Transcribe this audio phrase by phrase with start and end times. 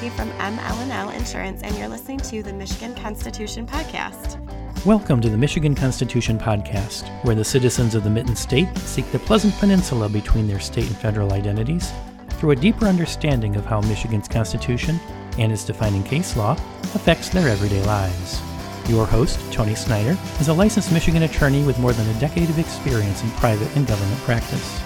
[0.00, 4.38] Kowalski from ML&L Insurance, and you're listening to the Michigan Constitution Podcast.
[4.86, 9.18] Welcome to the Michigan Constitution Podcast, where the citizens of the Mitten State seek the
[9.18, 11.92] pleasant peninsula between their state and federal identities
[12.30, 14.98] through a deeper understanding of how Michigan's Constitution
[15.38, 16.52] and its defining case law
[16.94, 18.40] affects their everyday lives.
[18.88, 22.58] Your host, Tony Snyder, is a licensed Michigan attorney with more than a decade of
[22.58, 24.80] experience in private and government practice.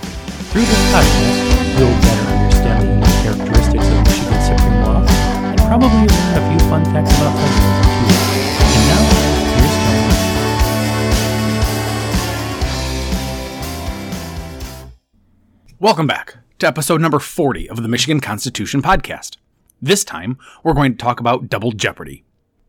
[0.50, 2.43] Through this podcast, you'll better
[5.78, 7.46] probably learn a few fun facts about too.
[8.74, 9.02] And now,
[9.56, 10.14] here's Tony.
[15.80, 19.38] Welcome back to episode number 40 of the Michigan Constitution Podcast.
[19.82, 22.22] This time, we're going to talk about double jeopardy.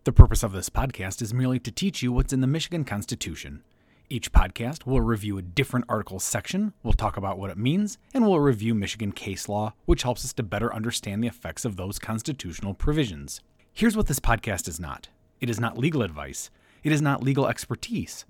[0.05, 3.61] The purpose of this podcast is merely to teach you what's in the Michigan Constitution.
[4.07, 8.23] Each podcast will review a different article section, we'll talk about what it means, and
[8.23, 11.97] we'll review Michigan case law, which helps us to better understand the effects of those
[11.97, 13.41] constitutional provisions.
[13.73, 15.09] Here's what this podcast is not
[15.41, 16.51] it is not legal advice,
[16.83, 18.25] it is not legal expertise.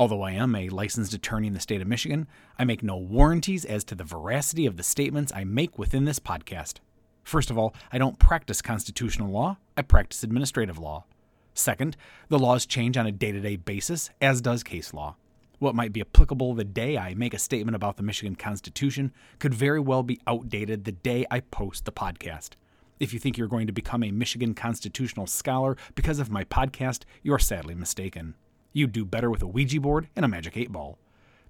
[0.00, 2.26] Although I am a licensed attorney in the state of Michigan,
[2.58, 6.18] I make no warranties as to the veracity of the statements I make within this
[6.18, 6.78] podcast.
[7.22, 11.04] First of all, I don't practice constitutional law, I practice administrative law.
[11.54, 11.96] Second,
[12.28, 15.16] the laws change on a day to day basis, as does case law.
[15.60, 19.52] What might be applicable the day I make a statement about the Michigan Constitution could
[19.52, 22.52] very well be outdated the day I post the podcast.
[22.98, 27.02] If you think you're going to become a Michigan constitutional scholar because of my podcast,
[27.22, 28.36] you're sadly mistaken.
[28.72, 30.98] You'd do better with a Ouija board and a magic eight ball.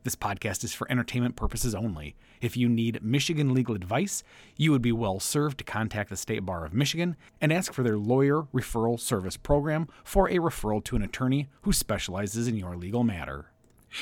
[0.03, 2.17] This podcast is for entertainment purposes only.
[2.41, 4.25] If you need Michigan legal advice,
[4.57, 7.85] you would be well served to contact the State Bar of Michigan and ask for
[7.85, 12.77] their lawyer referral service program for a referral to an attorney who specializes in your
[12.77, 13.50] legal matter.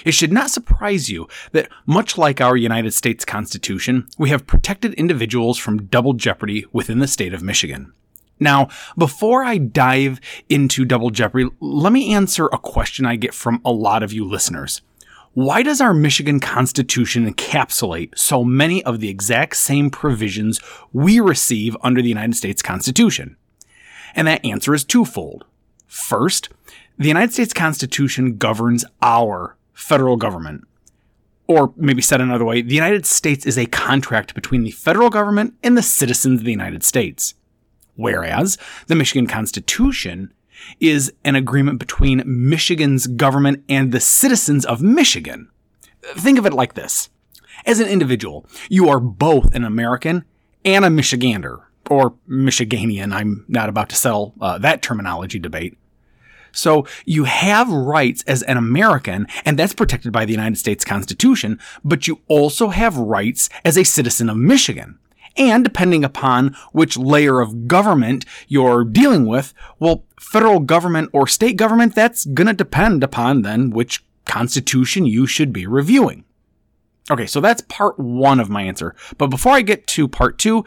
[0.05, 4.95] It should not surprise you that, much like our United States Constitution, we have protected
[4.95, 7.93] individuals from double jeopardy within the state of Michigan.
[8.41, 13.61] Now, before I dive into double jeopardy, let me answer a question I get from
[13.65, 14.83] a lot of you listeners.
[15.35, 20.61] Why does our Michigan Constitution encapsulate so many of the exact same provisions
[20.93, 23.37] we receive under the United States Constitution?
[24.15, 25.45] And that answer is twofold.
[25.87, 26.49] First,
[26.97, 30.67] the United States Constitution governs our federal government.
[31.47, 35.55] Or maybe said another way, the United States is a contract between the federal government
[35.63, 37.35] and the citizens of the United States.
[37.95, 40.35] Whereas the Michigan Constitution
[40.81, 45.49] is an agreement between Michigan's government and the citizens of Michigan.
[46.03, 47.09] Think of it like this.
[47.65, 50.25] As an individual, you are both an American
[50.65, 53.13] and a Michigander, or Michiganian.
[53.13, 55.79] I'm not about to settle uh, that terminology debate.
[56.53, 61.59] So you have rights as an American, and that's protected by the United States Constitution,
[61.85, 64.99] but you also have rights as a citizen of Michigan.
[65.37, 71.57] And depending upon which layer of government you're dealing with, well, federal government or state
[71.57, 76.25] government, that's gonna depend upon then which constitution you should be reviewing.
[77.11, 78.95] Okay, so that's part one of my answer.
[79.17, 80.65] But before I get to part two,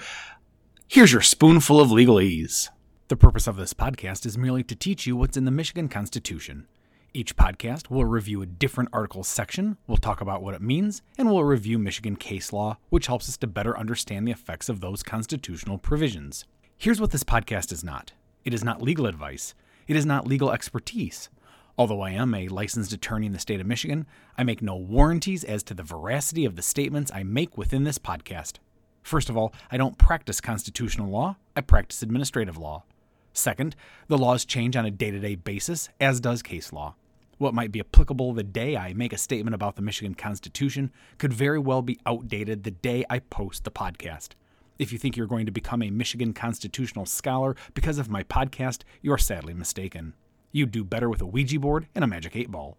[0.87, 2.69] here's your spoonful of legalese.
[3.11, 6.65] The purpose of this podcast is merely to teach you what's in the Michigan Constitution.
[7.13, 11.29] Each podcast will review a different article section, we'll talk about what it means, and
[11.29, 15.03] we'll review Michigan case law, which helps us to better understand the effects of those
[15.03, 16.45] constitutional provisions.
[16.77, 18.13] Here's what this podcast is not
[18.45, 19.55] it is not legal advice,
[19.89, 21.29] it is not legal expertise.
[21.77, 24.07] Although I am a licensed attorney in the state of Michigan,
[24.37, 27.99] I make no warranties as to the veracity of the statements I make within this
[27.99, 28.59] podcast.
[29.03, 32.85] First of all, I don't practice constitutional law, I practice administrative law.
[33.33, 33.75] Second,
[34.07, 36.95] the laws change on a day to day basis, as does case law.
[37.37, 41.33] What might be applicable the day I make a statement about the Michigan Constitution could
[41.33, 44.29] very well be outdated the day I post the podcast.
[44.77, 48.81] If you think you're going to become a Michigan constitutional scholar because of my podcast,
[49.01, 50.13] you're sadly mistaken.
[50.51, 52.77] You'd do better with a Ouija board and a magic eight ball.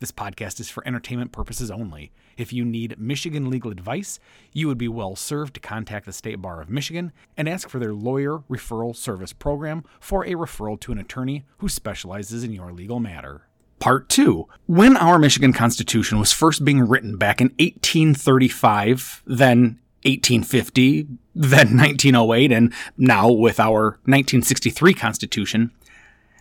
[0.00, 2.12] This podcast is for entertainment purposes only.
[2.36, 4.20] If you need Michigan legal advice,
[4.52, 7.80] you would be well served to contact the State Bar of Michigan and ask for
[7.80, 12.72] their lawyer referral service program for a referral to an attorney who specializes in your
[12.72, 13.42] legal matter.
[13.80, 14.46] Part 2.
[14.66, 22.52] When our Michigan Constitution was first being written back in 1835, then 1850, then 1908,
[22.52, 25.72] and now with our 1963 Constitution,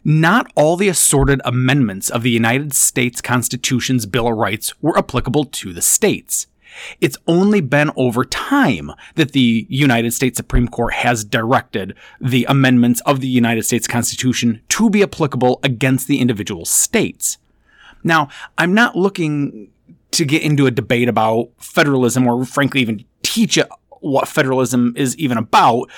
[0.07, 5.43] not all the assorted amendments of the United States Constitution's Bill of Rights were applicable
[5.43, 6.47] to the states.
[7.01, 13.01] It's only been over time that the United States Supreme Court has directed the amendments
[13.01, 17.37] of the United States Constitution to be applicable against the individual states.
[18.01, 19.71] Now, I'm not looking
[20.11, 23.59] to get into a debate about federalism or frankly even teach
[23.99, 25.89] what federalism is even about.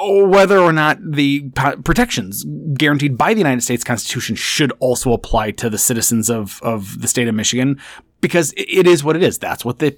[0.00, 1.50] Uh, whether or not the
[1.84, 7.00] protections guaranteed by the United States Constitution should also apply to the citizens of, of
[7.00, 7.80] the state of Michigan,
[8.20, 9.38] because it is what it is.
[9.38, 9.96] That's what the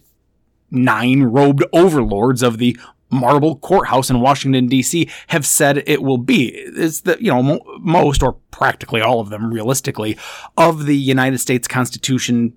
[0.70, 2.78] nine robed overlords of the
[3.10, 5.08] marble courthouse in Washington D.C.
[5.28, 6.48] have said it will be.
[6.48, 10.16] It's the you know mo- most or practically all of them, realistically,
[10.56, 12.54] of the United States Constitution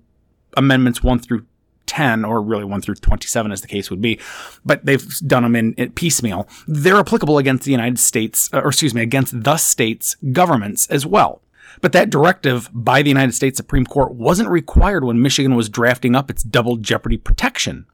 [0.56, 1.44] amendments one through
[1.86, 4.18] 10 or really 1 through 27 as the case would be
[4.64, 8.94] but they've done them in, in piecemeal they're applicable against the united states or excuse
[8.94, 11.40] me against the states governments as well
[11.80, 16.14] but that directive by the United States Supreme Court wasn't required when Michigan was drafting
[16.14, 17.86] up its double jeopardy protection.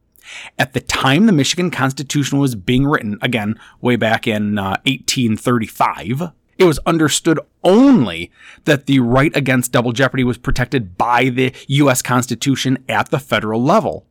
[0.59, 6.31] At the time the Michigan Constitution was being written, again, way back in uh, 1835,
[6.61, 8.31] it was understood only
[8.67, 12.03] that the right against double jeopardy was protected by the U.S.
[12.03, 14.07] Constitution at the federal level.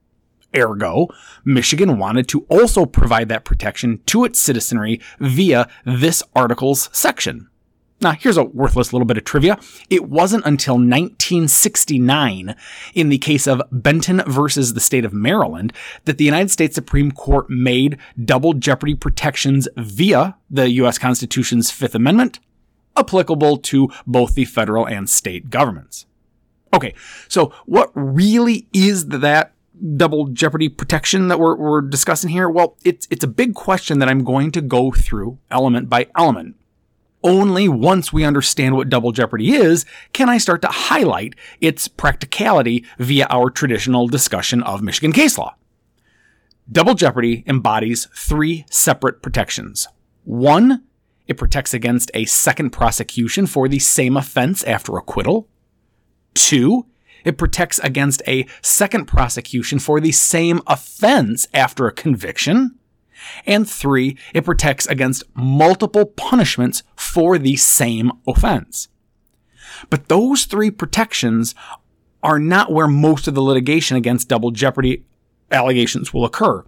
[0.57, 1.07] Ergo,
[1.46, 7.48] Michigan wanted to also provide that protection to its citizenry via this article's section.
[8.01, 9.60] Now, here's a worthless little bit of trivia.
[9.90, 12.56] It wasn't until 1969,
[12.94, 15.74] in the case of Benton versus the state of Maryland,
[16.06, 20.98] that the United States Supreme Court made double jeopardy protections via the U.S.
[20.98, 22.40] Constitution's Fifth Amendment
[22.96, 26.06] applicable to both the federal and state governments.
[26.74, 26.94] Okay,
[27.28, 29.54] so what really is that
[29.98, 32.50] double jeopardy protection that we're, we're discussing here?
[32.50, 36.56] Well, it's, it's a big question that I'm going to go through element by element
[37.24, 42.86] only once we understand what double jeopardy is can I start to highlight its practicality
[42.98, 45.56] via our traditional discussion of Michigan case law.
[46.71, 49.88] Double jeopardy embodies three separate protections.
[50.24, 50.83] One,
[51.27, 55.48] it protects against a second prosecution for the same offense after acquittal.
[56.33, 56.86] Two,
[57.24, 62.79] it protects against a second prosecution for the same offense after a conviction.
[63.45, 68.88] And three, it protects against multiple punishments for the same offense.
[69.89, 71.56] But those three protections
[72.21, 75.06] are not where most of the litigation against double jeopardy
[75.51, 76.66] allegations will occur.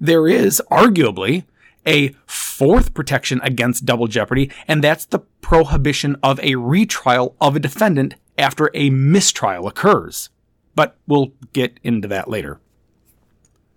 [0.00, 1.44] There is arguably
[1.86, 7.60] a fourth protection against double jeopardy, and that's the prohibition of a retrial of a
[7.60, 10.30] defendant after a mistrial occurs.
[10.74, 12.60] But we'll get into that later.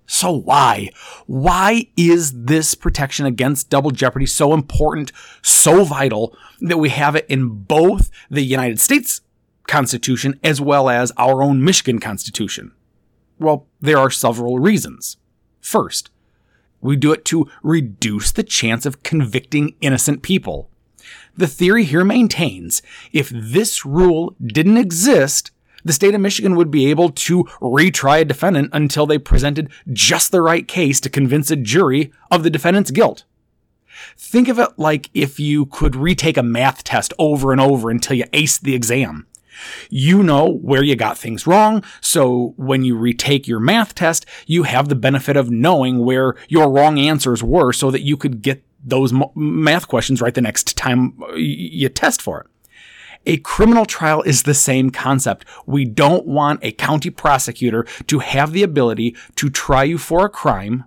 [0.08, 0.90] So why?
[1.26, 5.12] Why is this protection against double jeopardy so important,
[5.42, 9.22] so vital that we have it in both the United States
[9.68, 12.72] Constitution as well as our own Michigan Constitution?
[13.38, 15.18] Well, there are several reasons.
[15.60, 16.10] First,
[16.80, 20.70] we do it to reduce the chance of convicting innocent people.
[21.36, 22.82] The theory here maintains
[23.12, 25.52] if this rule didn't exist,
[25.84, 30.32] the state of Michigan would be able to retry a defendant until they presented just
[30.32, 33.24] the right case to convince a jury of the defendant's guilt.
[34.18, 38.18] Think of it like if you could retake a math test over and over until
[38.18, 39.28] you aced the exam.
[39.90, 44.64] You know where you got things wrong, so when you retake your math test, you
[44.64, 48.64] have the benefit of knowing where your wrong answers were so that you could get
[48.84, 52.48] those math questions right the next time uh, you test for it.
[53.28, 55.46] A criminal trial is the same concept.
[55.66, 60.30] We don't want a county prosecutor to have the ability to try you for a
[60.30, 60.86] crime,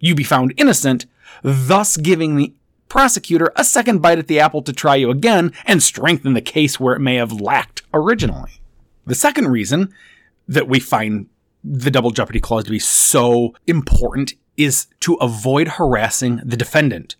[0.00, 1.06] you be found innocent,
[1.42, 2.52] thus giving the
[2.88, 6.80] prosecutor a second bite at the apple to try you again and strengthen the case
[6.80, 8.60] where it may have lacked originally.
[9.06, 9.94] The second reason
[10.48, 11.28] that we find
[11.62, 17.14] the double jeopardy clause to be so important is to avoid harassing the defendant.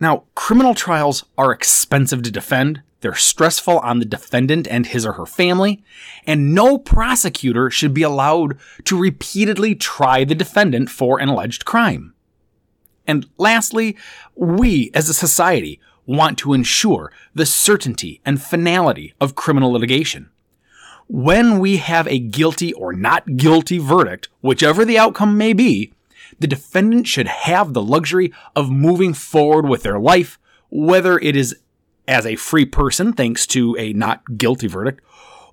[0.00, 2.82] Now, criminal trials are expensive to defend.
[3.06, 5.84] They're stressful on the defendant and his or her family,
[6.26, 12.14] and no prosecutor should be allowed to repeatedly try the defendant for an alleged crime.
[13.06, 13.96] And lastly,
[14.34, 20.28] we as a society want to ensure the certainty and finality of criminal litigation.
[21.06, 25.92] When we have a guilty or not guilty verdict, whichever the outcome may be,
[26.40, 31.54] the defendant should have the luxury of moving forward with their life, whether it is
[32.08, 35.00] as a free person thanks to a not guilty verdict,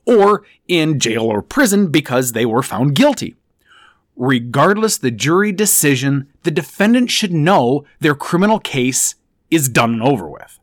[0.05, 3.35] or in jail or prison because they were found guilty.
[4.15, 9.15] Regardless the jury decision, the defendant should know their criminal case
[9.49, 10.59] is done and over with.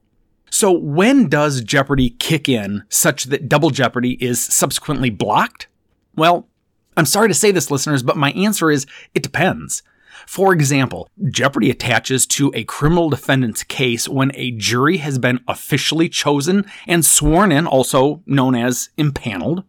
[0.50, 5.68] So when does jeopardy kick in such that double jeopardy is subsequently blocked?
[6.16, 6.48] Well,
[6.96, 9.82] I'm sorry to say this, listeners, but my answer is it depends.
[10.30, 16.08] For example, jeopardy attaches to a criminal defendant's case when a jury has been officially
[16.08, 19.64] chosen and sworn in, also known as impaneled.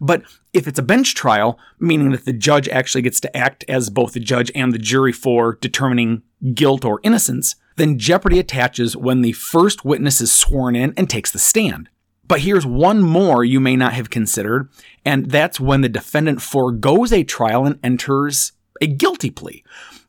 [0.00, 0.22] But
[0.54, 4.14] if it's a bench trial, meaning that the judge actually gets to act as both
[4.14, 6.22] the judge and the jury for determining
[6.54, 11.30] guilt or innocence, then jeopardy attaches when the first witness is sworn in and takes
[11.30, 11.90] the stand.
[12.26, 14.70] But here's one more you may not have considered,
[15.04, 19.64] and that's when the defendant foregoes a trial and enters a guilty plea.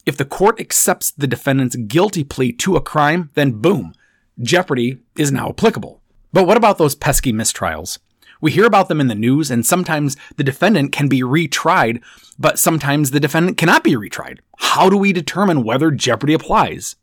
[0.06, 3.94] If the court accepts the defendant's guilty plea to a crime, then boom,
[4.40, 6.02] jeopardy is now applicable.
[6.32, 7.98] But what about those pesky mistrials?
[8.42, 12.04] We hear about them in the news, and sometimes the defendant can be retried,
[12.38, 14.40] but sometimes the defendant cannot be retried.
[14.58, 16.96] How do we determine whether jeopardy applies?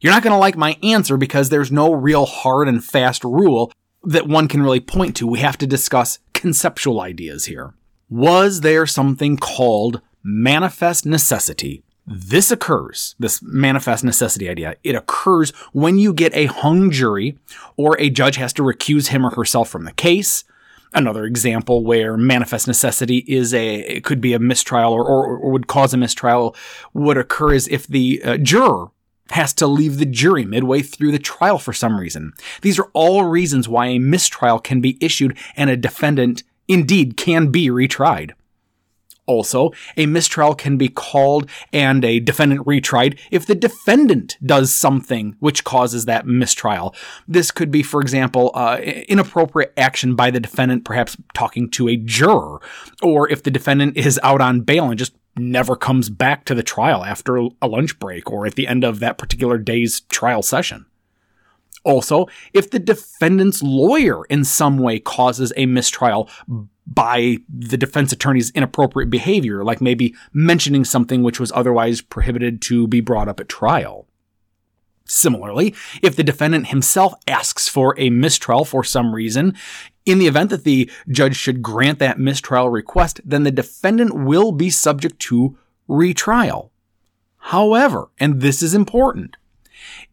[0.00, 3.72] You're not going to like my answer because there's no real hard and fast rule
[4.04, 5.26] that one can really point to.
[5.26, 7.74] We have to discuss conceptual ideas here.
[8.08, 11.82] Was there something called manifest necessity?
[12.06, 17.38] This occurs, this manifest necessity idea, it occurs when you get a hung jury
[17.76, 20.44] or a judge has to recuse him or herself from the case.
[20.92, 25.52] Another example where manifest necessity is a, it could be a mistrial or, or, or
[25.52, 26.56] would cause a mistrial
[26.94, 28.90] would occur is if the uh, juror
[29.30, 32.32] has to leave the jury midway through the trial for some reason.
[32.62, 37.52] These are all reasons why a mistrial can be issued and a defendant indeed can
[37.52, 38.32] be retried.
[39.30, 45.36] Also, a mistrial can be called and a defendant retried if the defendant does something
[45.38, 46.92] which causes that mistrial.
[47.28, 51.94] This could be, for example, uh, inappropriate action by the defendant, perhaps talking to a
[51.94, 52.60] juror,
[53.04, 56.64] or if the defendant is out on bail and just never comes back to the
[56.64, 60.86] trial after a lunch break or at the end of that particular day's trial session.
[61.82, 66.28] Also, if the defendant's lawyer in some way causes a mistrial
[66.86, 72.86] by the defense attorney's inappropriate behavior, like maybe mentioning something which was otherwise prohibited to
[72.86, 74.06] be brought up at trial.
[75.06, 79.56] Similarly, if the defendant himself asks for a mistrial for some reason,
[80.04, 84.52] in the event that the judge should grant that mistrial request, then the defendant will
[84.52, 85.58] be subject to
[85.88, 86.72] retrial.
[87.38, 89.36] However, and this is important,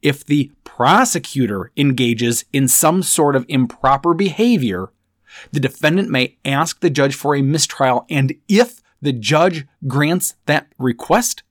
[0.02, 4.90] if the prosecutor engages in some sort of improper behavior,
[5.52, 10.68] the defendant may ask the judge for a mistrial, and if the judge grants that
[10.78, 11.42] request,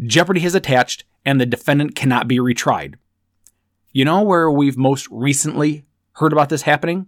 [0.00, 2.96] jeopardy has attached and the defendant cannot be retried.
[3.92, 7.06] You know where we've most recently heard about this happening?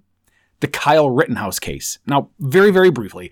[0.60, 1.98] The Kyle Rittenhouse case.
[2.06, 3.30] Now, very, very briefly,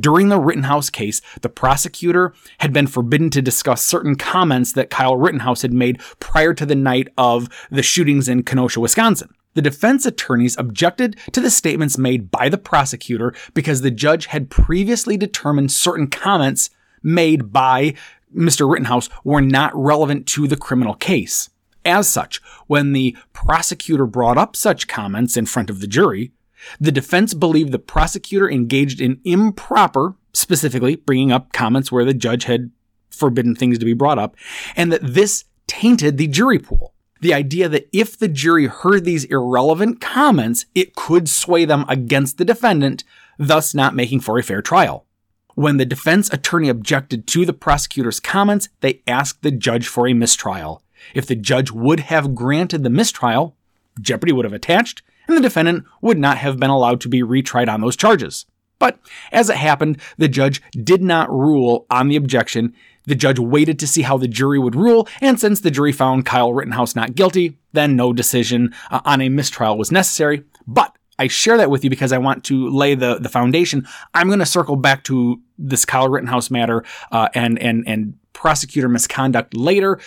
[0.00, 5.16] during the Rittenhouse case, the prosecutor had been forbidden to discuss certain comments that Kyle
[5.16, 9.34] Rittenhouse had made prior to the night of the shootings in Kenosha, Wisconsin.
[9.54, 14.50] The defense attorneys objected to the statements made by the prosecutor because the judge had
[14.50, 16.70] previously determined certain comments
[17.04, 17.94] made by
[18.34, 18.68] Mr.
[18.68, 21.50] Rittenhouse were not relevant to the criminal case.
[21.84, 26.32] As such, when the prosecutor brought up such comments in front of the jury,
[26.80, 32.44] the defense believed the prosecutor engaged in improper, specifically bringing up comments where the judge
[32.44, 32.70] had
[33.10, 34.36] forbidden things to be brought up,
[34.76, 36.94] and that this tainted the jury pool.
[37.20, 42.36] The idea that if the jury heard these irrelevant comments, it could sway them against
[42.36, 43.04] the defendant,
[43.38, 45.06] thus not making for a fair trial.
[45.54, 50.12] When the defense attorney objected to the prosecutor's comments, they asked the judge for a
[50.12, 50.82] mistrial.
[51.14, 53.56] If the judge would have granted the mistrial,
[54.00, 57.68] jeopardy would have attached, and the defendant would not have been allowed to be retried
[57.68, 58.46] on those charges.
[58.78, 58.98] But
[59.32, 62.74] as it happened, the judge did not rule on the objection.
[63.06, 66.26] The judge waited to see how the jury would rule, and since the jury found
[66.26, 70.44] Kyle Rittenhouse not guilty, then no decision uh, on a mistrial was necessary.
[70.66, 73.86] But I share that with you because I want to lay the, the foundation.
[74.14, 78.88] I'm going to circle back to this Kyle Rittenhouse matter uh, and and and prosecutor
[78.88, 80.00] misconduct later.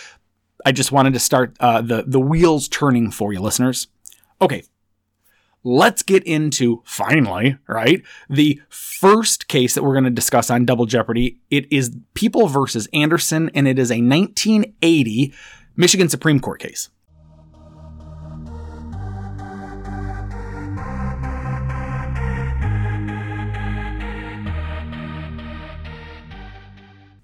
[0.66, 3.86] I just wanted to start uh, the the wheels turning for you, listeners.
[4.40, 4.64] Okay,
[5.64, 8.02] let's get into finally, right?
[8.28, 11.40] The first case that we're going to discuss on Double Jeopardy.
[11.50, 15.34] It is People versus Anderson, and it is a 1980
[15.76, 16.88] Michigan Supreme Court case.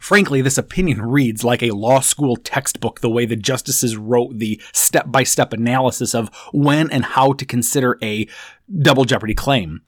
[0.04, 4.60] Frankly, this opinion reads like a law school textbook the way the justices wrote the
[4.74, 8.28] step by step analysis of when and how to consider a
[8.82, 9.80] double jeopardy claim.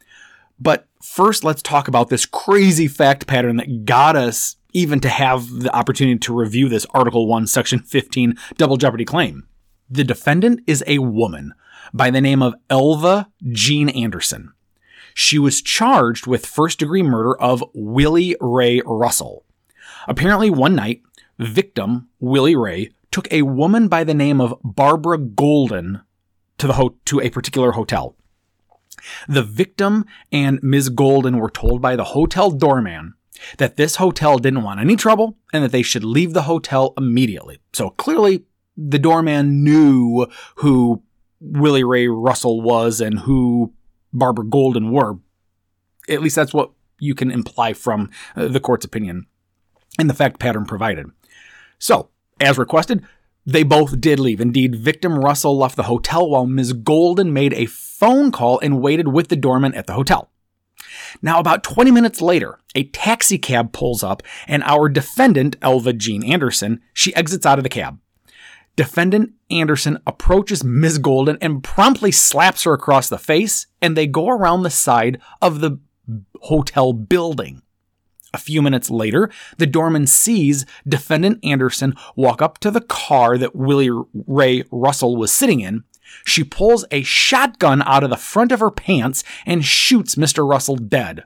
[0.59, 5.51] But first, let's talk about this crazy fact pattern that got us even to have
[5.51, 9.47] the opportunity to review this Article 1, Section 15 double jeopardy claim.
[9.91, 11.53] The defendant is a woman
[11.93, 14.55] by the name of Elva Jean Anderson.
[15.13, 19.46] She was charged with first degree murder of Willie Ray Russell.
[20.07, 21.03] Apparently, one night,
[21.39, 26.03] victim Willie Ray took a woman by the name of Barbara Golden
[26.59, 28.17] to the ho- to a particular hotel.
[29.29, 30.89] The victim and Ms.
[30.89, 33.15] Golden were told by the hotel doorman
[33.59, 37.59] that this hotel didn't want any trouble and that they should leave the hotel immediately.
[37.73, 38.45] So clearly,
[38.77, 41.03] the doorman knew who
[41.41, 43.73] Willie Ray Russell was and who
[44.13, 45.19] Barbara Golden were.
[46.09, 49.27] At least that's what you can imply from uh, the court's opinion
[49.99, 51.07] and the fact pattern provided.
[51.79, 52.11] So,
[52.41, 53.05] as requested,
[53.45, 54.41] they both did leave.
[54.41, 56.73] Indeed, victim Russell left the hotel while Ms.
[56.73, 60.31] Golden made a phone call and waited with the doorman at the hotel.
[61.23, 66.25] Now, about 20 minutes later, a taxi cab pulls up and our defendant, Elva Jean
[66.25, 67.99] Anderson, she exits out of the cab.
[68.75, 70.99] Defendant Anderson approaches Ms.
[70.99, 75.61] Golden and promptly slaps her across the face, and they go around the side of
[75.61, 75.79] the
[76.43, 77.62] hotel building.
[78.37, 83.57] A few minutes later, the doorman sees defendant Anderson walk up to the car that
[83.57, 85.85] Willie Ray Russell was sitting in.
[86.26, 90.47] She pulls a shotgun out of the front of her pants and shoots Mr.
[90.47, 91.25] Russell dead.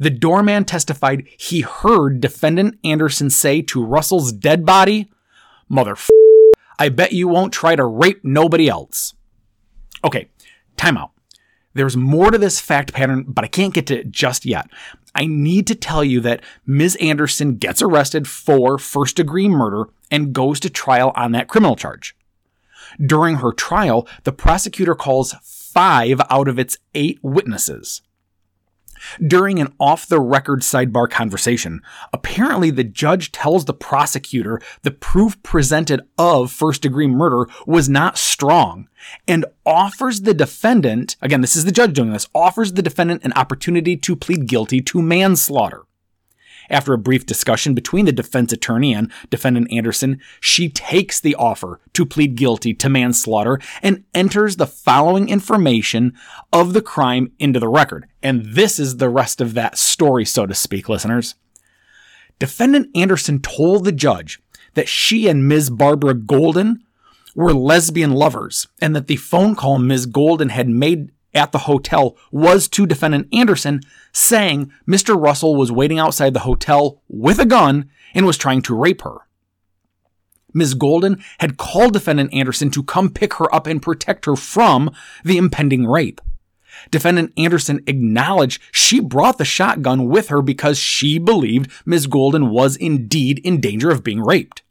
[0.00, 5.12] The doorman testified he heard defendant Anderson say to Russell's dead body,
[5.68, 5.94] Mother,
[6.80, 9.14] I bet you won't try to rape nobody else.
[10.02, 10.30] Okay,
[10.76, 11.10] timeout.
[11.74, 14.68] There's more to this fact pattern, but I can't get to it just yet.
[15.14, 16.96] I need to tell you that Ms.
[17.00, 22.16] Anderson gets arrested for first degree murder and goes to trial on that criminal charge.
[23.04, 28.02] During her trial, the prosecutor calls five out of its eight witnesses.
[29.24, 35.42] During an off the record sidebar conversation, apparently the judge tells the prosecutor the proof
[35.42, 38.88] presented of first degree murder was not strong
[39.26, 43.32] and offers the defendant, again, this is the judge doing this, offers the defendant an
[43.34, 45.82] opportunity to plead guilty to manslaughter.
[46.70, 51.80] After a brief discussion between the defense attorney and defendant Anderson, she takes the offer
[51.94, 56.14] to plead guilty to manslaughter and enters the following information
[56.52, 58.06] of the crime into the record.
[58.22, 61.34] And this is the rest of that story, so to speak, listeners.
[62.38, 64.40] Defendant Anderson told the judge
[64.74, 65.70] that she and Ms.
[65.70, 66.84] Barbara Golden
[67.34, 70.06] were lesbian lovers and that the phone call Ms.
[70.06, 73.80] Golden had made at the hotel was to defendant Anderson,
[74.12, 75.20] saying Mr.
[75.20, 79.18] Russell was waiting outside the hotel with a gun and was trying to rape her.
[80.52, 80.74] Ms.
[80.74, 84.90] Golden had called defendant Anderson to come pick her up and protect her from
[85.24, 86.20] the impending rape.
[86.90, 92.06] Defendant Anderson acknowledged she brought the shotgun with her because she believed Ms.
[92.06, 94.62] Golden was indeed in danger of being raped.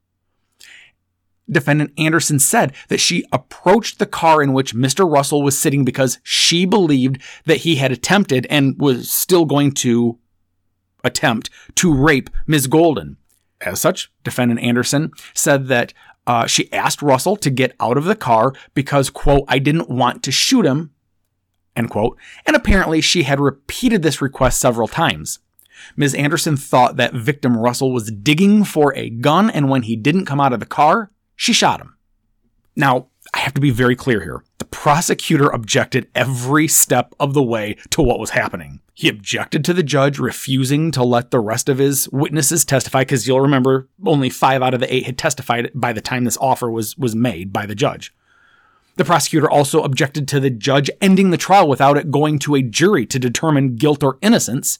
[1.49, 5.09] Defendant Anderson said that she approached the car in which Mr.
[5.09, 10.19] Russell was sitting because she believed that he had attempted and was still going to
[11.03, 12.67] attempt to rape Ms.
[12.67, 13.17] Golden.
[13.61, 15.93] As such, defendant Anderson said that
[16.27, 20.23] uh, she asked Russell to get out of the car because, quote, I didn't want
[20.23, 20.91] to shoot him,
[21.75, 22.17] end quote.
[22.45, 25.39] And apparently she had repeated this request several times.
[25.95, 26.13] Ms.
[26.15, 30.41] Anderson thought that victim Russell was digging for a gun, and when he didn't come
[30.41, 31.95] out of the car, she shot him.
[32.75, 34.43] Now, I have to be very clear here.
[34.57, 38.81] The prosecutor objected every step of the way to what was happening.
[38.93, 43.27] He objected to the judge refusing to let the rest of his witnesses testify because
[43.27, 46.69] you'll remember only five out of the eight had testified by the time this offer
[46.69, 48.13] was, was made by the judge.
[48.95, 52.63] The prosecutor also objected to the judge ending the trial without it going to a
[52.63, 54.79] jury to determine guilt or innocence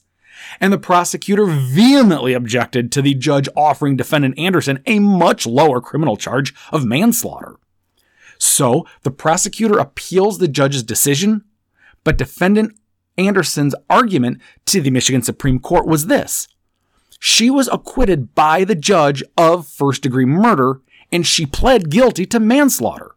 [0.60, 6.16] and the prosecutor vehemently objected to the judge offering defendant Anderson a much lower criminal
[6.16, 7.56] charge of manslaughter.
[8.38, 11.44] So the prosecutor appeals the judge's decision,
[12.04, 12.78] but defendant
[13.16, 16.48] Anderson's argument to the Michigan Supreme Court was this.
[17.18, 22.38] She was acquitted by the judge of first degree murder and she pled guilty to
[22.38, 23.16] manslaughter.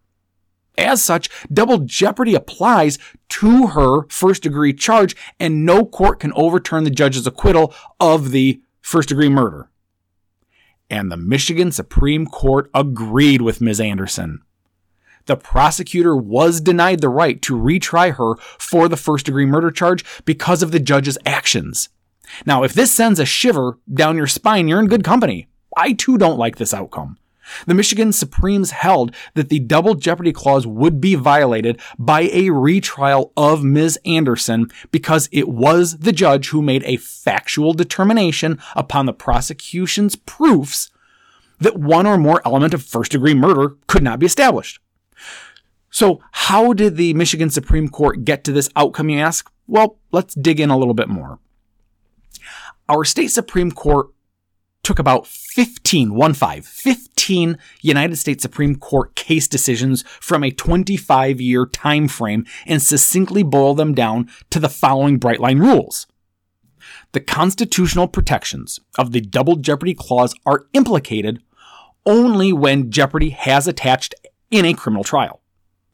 [0.78, 2.98] As such, double jeopardy applies
[3.30, 8.62] to her first degree charge, and no court can overturn the judge's acquittal of the
[8.82, 9.70] first degree murder.
[10.90, 13.80] And the Michigan Supreme Court agreed with Ms.
[13.80, 14.42] Anderson.
[15.26, 20.04] The prosecutor was denied the right to retry her for the first degree murder charge
[20.26, 21.90] because of the judge's actions.
[22.46, 25.48] Now, if this sends a shiver down your spine, you're in good company.
[25.78, 27.18] I too don't like this outcome.
[27.66, 33.34] The Michigan Supremes held that the double jeopardy clause would be violated by a retrial
[33.36, 34.00] of Ms.
[34.06, 40.90] Anderson because it was the judge who made a factual determination upon the prosecution's proofs
[41.60, 44.80] that one or more element of first degree murder could not be established.
[45.90, 49.52] So, how did the Michigan Supreme Court get to this outcome, you ask?
[49.68, 51.40] Well, let's dig in a little bit more.
[52.88, 54.10] Our state Supreme Court
[54.84, 61.40] took about 15, one five, 15 United States Supreme Court case decisions from a 25
[61.40, 66.08] year time frame and succinctly boiled them down to the following bright line rules.
[67.14, 71.42] The constitutional protections of the double jeopardy clause are implicated
[72.06, 74.16] only when jeopardy has attached
[74.50, 75.42] in a criminal trial.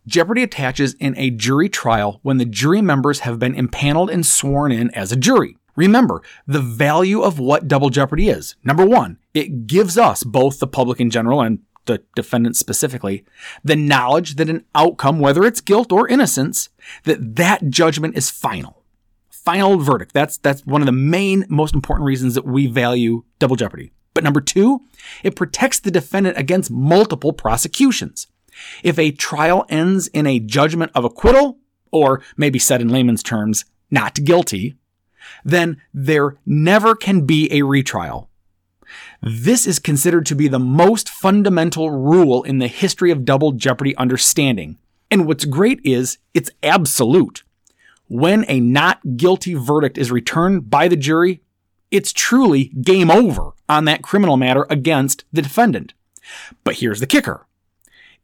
[0.06, 4.72] Jeopardy attaches in a jury trial when the jury members have been impaneled and sworn
[4.72, 5.58] in as a jury.
[5.78, 8.56] Remember, the value of what double jeopardy is.
[8.64, 13.24] Number one, it gives us, both the public in general and the defendant specifically,
[13.64, 16.68] the knowledge that an outcome, whether it's guilt or innocence,
[17.04, 18.84] that that judgment is final.
[19.30, 20.14] Final verdict.
[20.14, 23.92] That's, that's one of the main, most important reasons that we value double jeopardy.
[24.14, 24.82] But number two,
[25.24, 28.28] it protects the defendant against multiple prosecutions.
[28.84, 31.60] If a trial ends in a judgment of acquittal,
[31.92, 34.76] or maybe said in layman's terms, not guilty,
[35.44, 38.30] then there never can be a retrial.
[39.22, 43.96] This is considered to be the most fundamental rule in the history of double jeopardy
[43.98, 44.78] understanding.
[45.10, 47.44] And what's great is it's absolute.
[48.10, 51.42] When a not guilty verdict is returned by the jury,
[51.92, 55.94] it's truly game over on that criminal matter against the defendant.
[56.64, 57.46] But here's the kicker.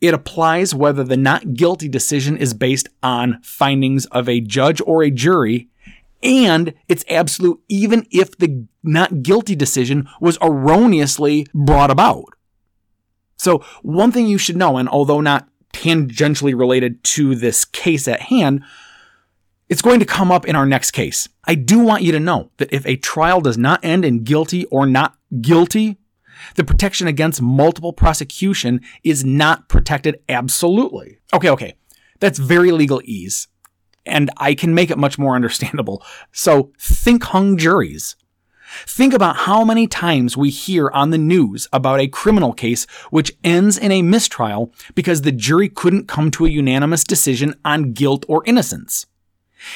[0.02, 5.02] It applies whether the not guilty decision is based on findings of a judge or
[5.02, 5.70] a jury
[6.24, 12.34] and it's absolute even if the not guilty decision was erroneously brought about.
[13.38, 18.22] So, one thing you should know, and although not tangentially related to this case at
[18.22, 18.64] hand,
[19.70, 21.28] it's going to come up in our next case.
[21.46, 24.66] I do want you to know that if a trial does not end in guilty
[24.66, 25.98] or not guilty,
[26.56, 31.20] the protection against multiple prosecution is not protected absolutely.
[31.34, 31.76] Okay, okay.
[32.20, 33.48] That's very legalese
[34.06, 36.04] and I can make it much more understandable.
[36.32, 38.16] So think hung juries.
[38.88, 43.32] Think about how many times we hear on the news about a criminal case which
[43.44, 48.26] ends in a mistrial because the jury couldn't come to a unanimous decision on guilt
[48.28, 49.06] or innocence.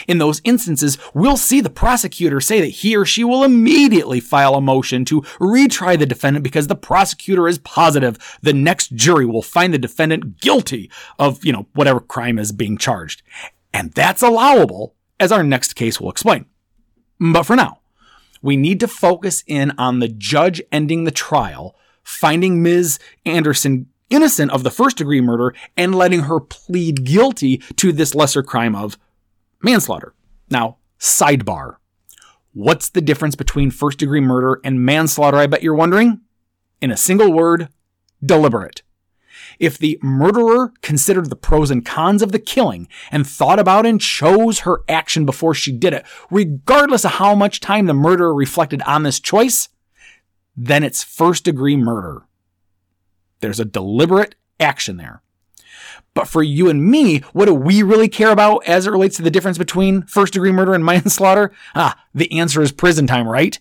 [0.08, 4.56] In those instances, we'll see the prosecutor say that he or she will immediately file
[4.56, 9.42] a motion to retry the defendant because the prosecutor is positive the next jury will
[9.42, 13.22] find the defendant guilty of, you know, whatever crime is being charged.
[13.78, 16.48] And that's allowable, as our next case will explain.
[17.20, 17.82] But for now,
[18.42, 22.98] we need to focus in on the judge ending the trial, finding Ms.
[23.24, 28.42] Anderson innocent of the first degree murder, and letting her plead guilty to this lesser
[28.42, 28.98] crime of
[29.62, 30.16] manslaughter.
[30.50, 31.76] Now, sidebar.
[32.54, 36.22] What's the difference between first degree murder and manslaughter, I bet you're wondering?
[36.82, 37.68] In a single word,
[38.26, 38.82] deliberate.
[39.60, 44.00] If the murderer considered the pros and cons of the killing and thought about and
[44.00, 48.82] chose her action before she did it, regardless of how much time the murderer reflected
[48.84, 49.70] on this choice,
[50.56, 52.24] then it's first degree murder.
[53.40, 55.22] There's a deliberate action there.
[56.14, 59.22] But for you and me, what do we really care about as it relates to
[59.22, 61.52] the difference between first degree murder and manslaughter?
[61.76, 63.60] Ah, the answer is prison time, right?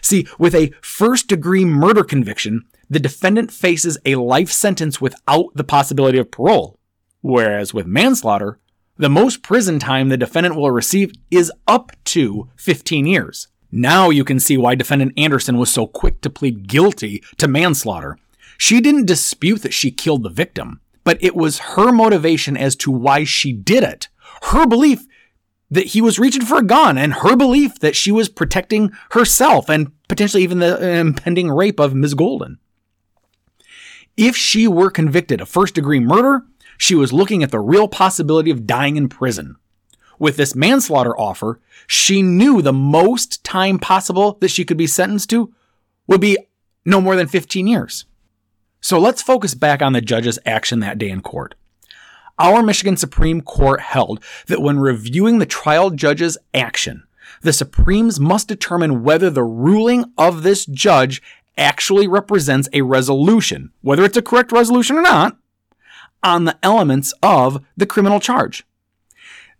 [0.00, 5.64] See, with a first degree murder conviction, the defendant faces a life sentence without the
[5.64, 6.78] possibility of parole.
[7.20, 8.58] Whereas with manslaughter,
[8.96, 13.48] the most prison time the defendant will receive is up to 15 years.
[13.72, 18.18] Now you can see why defendant Anderson was so quick to plead guilty to manslaughter.
[18.56, 22.90] She didn't dispute that she killed the victim, but it was her motivation as to
[22.92, 24.08] why she did it.
[24.42, 25.06] Her belief
[25.70, 29.68] that he was reaching for a gun and her belief that she was protecting herself
[29.68, 32.14] and potentially even the impending rape of Ms.
[32.14, 32.58] Golden.
[34.16, 36.42] If she were convicted of first degree murder,
[36.78, 39.56] she was looking at the real possibility of dying in prison.
[40.18, 45.30] With this manslaughter offer, she knew the most time possible that she could be sentenced
[45.30, 45.52] to
[46.06, 46.38] would be
[46.84, 48.04] no more than 15 years.
[48.80, 51.54] So let's focus back on the judge's action that day in court.
[52.38, 57.04] Our Michigan Supreme Court held that when reviewing the trial judge's action,
[57.42, 61.22] the Supremes must determine whether the ruling of this judge
[61.56, 65.36] actually represents a resolution, whether it's a correct resolution or not,
[66.22, 68.64] on the elements of the criminal charge.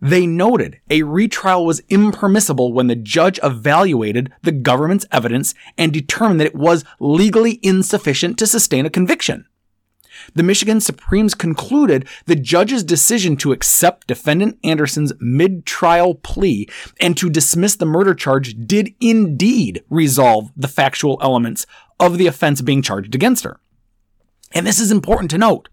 [0.00, 6.40] They noted a retrial was impermissible when the judge evaluated the government's evidence and determined
[6.40, 9.46] that it was legally insufficient to sustain a conviction.
[10.34, 16.68] The Michigan Supremes concluded the judge's decision to accept defendant Anderson's mid-trial plea
[17.00, 21.66] and to dismiss the murder charge did indeed resolve the factual elements
[22.00, 23.60] of the offense being charged against her.
[24.52, 25.68] And this is important to note.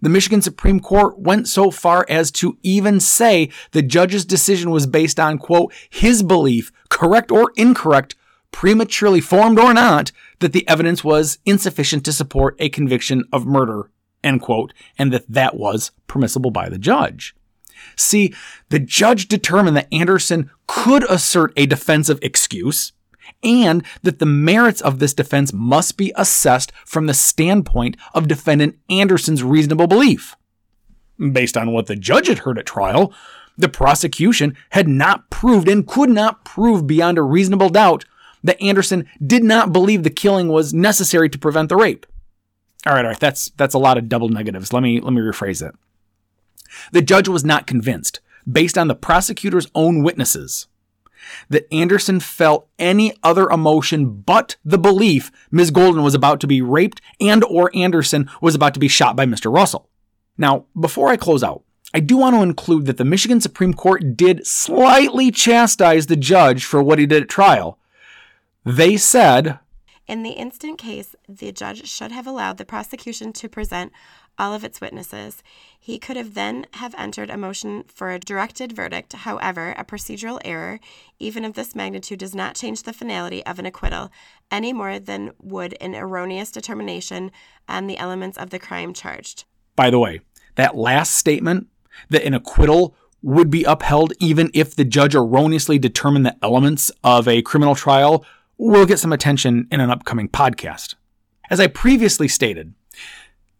[0.00, 4.86] The Michigan Supreme Court went so far as to even say the judge's decision was
[4.86, 8.16] based on, quote, his belief, correct or incorrect,
[8.50, 13.90] prematurely formed or not, that the evidence was insufficient to support a conviction of murder,
[14.22, 17.34] end quote, and that that was permissible by the judge.
[17.96, 18.34] See,
[18.70, 22.92] the judge determined that Anderson could assert a defensive excuse,
[23.42, 28.78] and that the merits of this defense must be assessed from the standpoint of defendant
[28.88, 30.36] Anderson's reasonable belief.
[31.18, 33.12] Based on what the judge had heard at trial,
[33.56, 38.04] the prosecution had not proved and could not prove beyond a reasonable doubt
[38.44, 42.06] that Anderson did not believe the killing was necessary to prevent the rape.
[42.86, 44.72] All right, all right, that's that's a lot of double negatives.
[44.72, 45.74] Let me let me rephrase it.
[46.92, 50.66] The judge was not convinced, based on the prosecutor's own witnesses,
[51.48, 55.70] that Anderson felt any other emotion but the belief Ms.
[55.70, 59.24] Golden was about to be raped and or Anderson was about to be shot by
[59.24, 59.52] Mr.
[59.52, 59.88] Russell.
[60.36, 61.62] Now, before I close out,
[61.94, 66.64] I do want to include that the Michigan Supreme Court did slightly chastise the judge
[66.64, 67.78] for what he did at trial.
[68.64, 69.58] They said,
[70.06, 73.92] in the instant case, the judge should have allowed the prosecution to present
[74.38, 75.42] all of its witnesses.
[75.78, 79.12] He could have then have entered a motion for a directed verdict.
[79.12, 80.80] However, a procedural error,
[81.18, 84.10] even of this magnitude, does not change the finality of an acquittal
[84.50, 87.30] any more than would an erroneous determination
[87.68, 89.44] on the elements of the crime charged.
[89.76, 90.20] By the way,
[90.56, 91.68] that last statement
[92.10, 97.26] that an acquittal would be upheld even if the judge erroneously determined the elements of
[97.26, 98.24] a criminal trial
[98.58, 100.94] will get some attention in an upcoming podcast.
[101.50, 102.74] As I previously stated,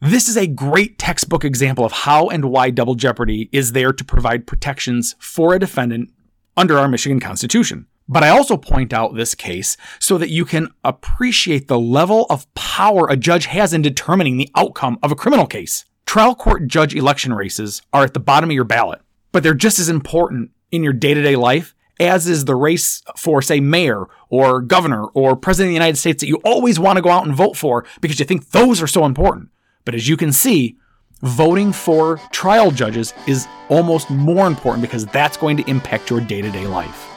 [0.01, 4.05] this is a great textbook example of how and why double jeopardy is there to
[4.05, 6.11] provide protections for a defendant
[6.57, 7.87] under our Michigan Constitution.
[8.07, 12.53] But I also point out this case so that you can appreciate the level of
[12.55, 15.85] power a judge has in determining the outcome of a criminal case.
[16.05, 19.01] Trial court judge election races are at the bottom of your ballot,
[19.33, 23.03] but they're just as important in your day to day life as is the race
[23.17, 26.97] for, say, mayor or governor or president of the United States that you always want
[26.97, 29.51] to go out and vote for because you think those are so important.
[29.85, 30.77] But as you can see,
[31.23, 36.43] voting for trial judges is almost more important because that's going to impact your day
[36.43, 37.11] to day life.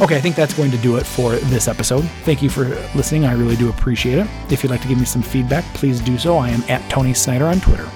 [0.00, 2.02] Okay, I think that's going to do it for this episode.
[2.24, 3.26] Thank you for listening.
[3.26, 4.26] I really do appreciate it.
[4.50, 6.38] If you'd like to give me some feedback, please do so.
[6.38, 7.88] I am at Tony Snyder on Twitter.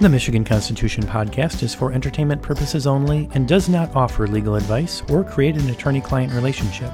[0.00, 5.02] The Michigan Constitution podcast is for entertainment purposes only and does not offer legal advice
[5.10, 6.90] or create an attorney client relationship.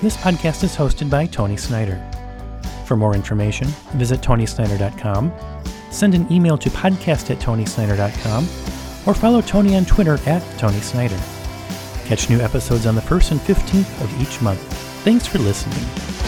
[0.00, 2.02] This podcast is hosted by Tony Snyder.
[2.86, 5.30] For more information, visit tonysnyder.com,
[5.90, 8.44] send an email to podcast at tonysnyder.com,
[9.06, 11.20] or follow Tony on Twitter at Tony Snyder.
[12.06, 14.62] Catch new episodes on the 1st and 15th of each month.
[15.04, 16.19] Thanks for listening.